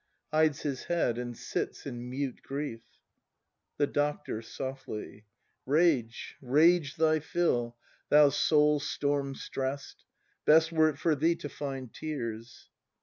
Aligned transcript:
[Hides 0.31 0.61
his 0.63 0.85
head, 0.85 1.19
and 1.19 1.37
sits 1.37 1.85
in 1.85 2.09
mute 2.09 2.41
grief. 2.41 2.81
The 3.77 3.85
Doctor. 3.85 4.41
[Softly.] 4.41 5.25
Rage, 5.67 6.37
rage 6.41 6.95
thy 6.95 7.19
fill, 7.19 7.77
thou 8.09 8.29
soul 8.29 8.79
storm 8.79 9.35
stress'd;— 9.35 10.03
Best 10.45 10.71
were 10.71 10.89
it 10.89 10.97
for 10.97 11.13
thee 11.13 11.35
to 11.35 11.49
find 11.49 11.93
tears. 11.93 12.67